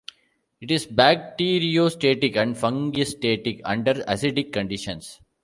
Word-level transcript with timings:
It 0.59 0.71
is 0.71 0.87
bacteriostatic 0.87 2.35
and 2.35 2.55
fungistatic 2.55 3.61
under 3.63 3.93
acidic 3.93 4.51
conditions. 4.51 5.21